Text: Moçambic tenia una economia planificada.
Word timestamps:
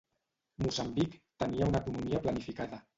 Moçambic 0.67 1.19
tenia 1.45 1.71
una 1.71 1.85
economia 1.85 2.27
planificada. 2.29 2.87